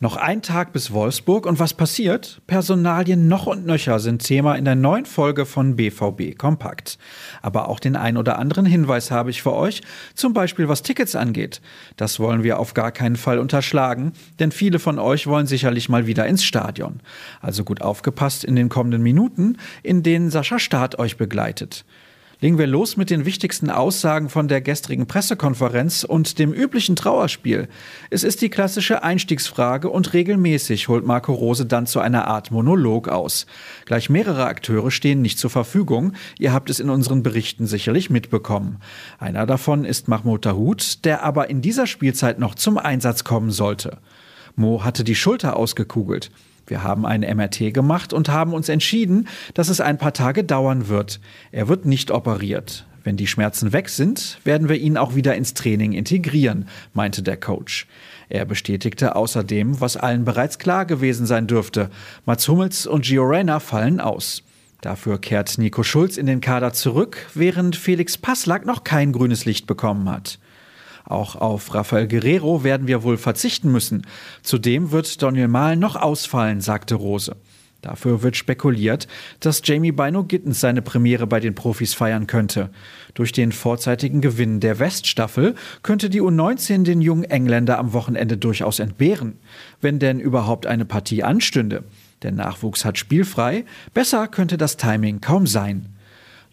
[0.00, 2.40] Noch ein Tag bis Wolfsburg und was passiert?
[2.46, 6.98] Personalien noch und nöcher sind Thema in der neuen Folge von BVB Kompakt.
[7.42, 9.82] Aber auch den ein oder anderen Hinweis habe ich für euch,
[10.14, 11.60] zum Beispiel was Tickets angeht.
[11.96, 16.06] Das wollen wir auf gar keinen Fall unterschlagen, denn viele von euch wollen sicherlich mal
[16.06, 17.00] wieder ins Stadion.
[17.40, 21.84] Also gut aufgepasst in den kommenden Minuten, in denen Sascha Staat euch begleitet.
[22.40, 27.66] Legen wir los mit den wichtigsten Aussagen von der gestrigen Pressekonferenz und dem üblichen Trauerspiel.
[28.10, 33.08] Es ist die klassische Einstiegsfrage und regelmäßig holt Marco Rose dann zu einer Art Monolog
[33.08, 33.46] aus.
[33.86, 36.12] Gleich mehrere Akteure stehen nicht zur Verfügung.
[36.38, 38.78] Ihr habt es in unseren Berichten sicherlich mitbekommen.
[39.18, 43.98] Einer davon ist Mahmoud Dahoud, der aber in dieser Spielzeit noch zum Einsatz kommen sollte.
[44.54, 46.30] Mo hatte die Schulter ausgekugelt.
[46.68, 50.88] Wir haben einen MRT gemacht und haben uns entschieden, dass es ein paar Tage dauern
[50.88, 51.20] wird.
[51.50, 52.84] Er wird nicht operiert.
[53.04, 57.38] Wenn die Schmerzen weg sind, werden wir ihn auch wieder ins Training integrieren, meinte der
[57.38, 57.86] Coach.
[58.28, 61.88] Er bestätigte außerdem, was allen bereits klar gewesen sein dürfte.
[62.26, 64.42] Mats Hummels und Gio Reyna fallen aus.
[64.82, 69.66] Dafür kehrt Nico Schulz in den Kader zurück, während Felix Passlack noch kein grünes Licht
[69.66, 70.38] bekommen hat.
[71.08, 74.06] Auch auf Rafael Guerrero werden wir wohl verzichten müssen.
[74.42, 77.34] Zudem wird Daniel Mahlen noch ausfallen, sagte Rose.
[77.80, 79.08] Dafür wird spekuliert,
[79.40, 82.68] dass Jamie Bino Gittens seine Premiere bei den Profis feiern könnte.
[83.14, 88.78] Durch den vorzeitigen Gewinn der Weststaffel könnte die U19 den jungen Engländer am Wochenende durchaus
[88.78, 89.38] entbehren,
[89.80, 91.84] wenn denn überhaupt eine Partie anstünde.
[92.22, 93.64] Der Nachwuchs hat spielfrei,
[93.94, 95.94] besser könnte das Timing kaum sein.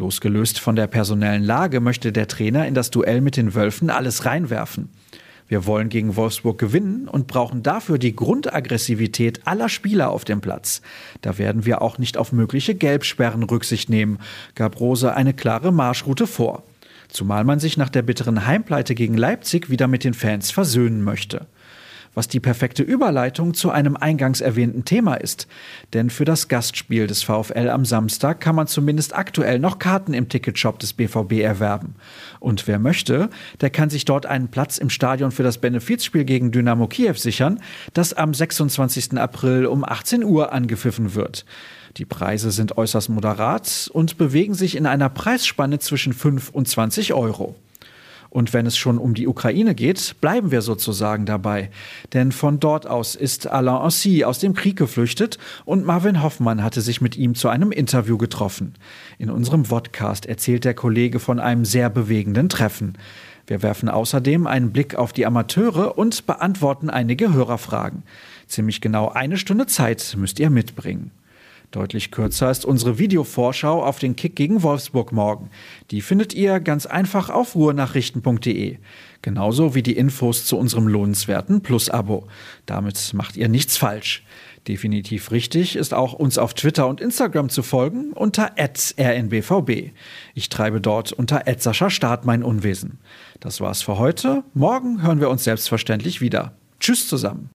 [0.00, 4.24] Losgelöst von der personellen Lage möchte der Trainer in das Duell mit den Wölfen alles
[4.24, 4.88] reinwerfen.
[5.46, 10.80] Wir wollen gegen Wolfsburg gewinnen und brauchen dafür die Grundaggressivität aller Spieler auf dem Platz.
[11.20, 14.18] Da werden wir auch nicht auf mögliche Gelbsperren Rücksicht nehmen,
[14.54, 16.62] gab Rose eine klare Marschroute vor.
[17.08, 21.46] Zumal man sich nach der bitteren Heimpleite gegen Leipzig wieder mit den Fans versöhnen möchte
[22.14, 25.46] was die perfekte Überleitung zu einem eingangs erwähnten Thema ist.
[25.92, 30.28] Denn für das Gastspiel des VfL am Samstag kann man zumindest aktuell noch Karten im
[30.28, 31.94] Ticketshop des BVB erwerben.
[32.40, 36.50] Und wer möchte, der kann sich dort einen Platz im Stadion für das Benefizspiel gegen
[36.50, 37.60] Dynamo Kiew sichern,
[37.94, 39.18] das am 26.
[39.18, 41.44] April um 18 Uhr angepfiffen wird.
[41.96, 47.14] Die Preise sind äußerst moderat und bewegen sich in einer Preisspanne zwischen 5 und 20
[47.14, 47.56] Euro.
[48.30, 51.70] Und wenn es schon um die Ukraine geht, bleiben wir sozusagen dabei.
[52.14, 56.80] Denn von dort aus ist Alain Ancy aus dem Krieg geflüchtet und Marvin Hoffmann hatte
[56.80, 58.74] sich mit ihm zu einem Interview getroffen.
[59.18, 62.96] In unserem Vodcast erzählt der Kollege von einem sehr bewegenden Treffen.
[63.48, 68.04] Wir werfen außerdem einen Blick auf die Amateure und beantworten einige Hörerfragen.
[68.46, 71.10] Ziemlich genau eine Stunde Zeit müsst ihr mitbringen.
[71.70, 75.50] Deutlich kürzer ist unsere Videovorschau auf den Kick gegen Wolfsburg morgen.
[75.92, 78.78] Die findet ihr ganz einfach auf ruhrnachrichten.de.
[79.22, 82.26] Genauso wie die Infos zu unserem lohnenswerten Plus-Abo.
[82.66, 84.24] Damit macht ihr nichts falsch.
[84.66, 89.92] Definitiv richtig ist auch uns auf Twitter und Instagram zu folgen unter rnbvb.
[90.34, 92.98] Ich treibe dort unter Start mein Unwesen.
[93.38, 94.42] Das war's für heute.
[94.54, 96.52] Morgen hören wir uns selbstverständlich wieder.
[96.80, 97.48] Tschüss zusammen.